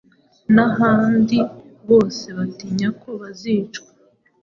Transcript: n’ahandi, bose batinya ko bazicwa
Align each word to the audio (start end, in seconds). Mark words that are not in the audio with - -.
n’ahandi, 0.55 1.39
bose 1.89 2.25
batinya 2.37 2.89
ko 3.01 3.09
bazicwa 3.21 3.87